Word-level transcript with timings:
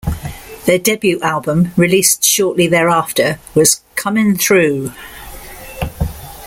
Their 0.65 0.79
debut 0.79 1.19
album, 1.21 1.73
released 1.77 2.23
shortly 2.23 2.65
thereafter 2.65 3.37
was 3.53 3.81
"Comin' 3.95 4.35
Through". 4.35 4.91